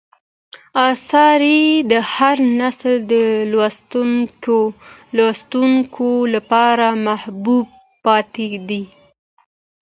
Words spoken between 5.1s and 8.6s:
لوستونکو لپاره محبوب پاتې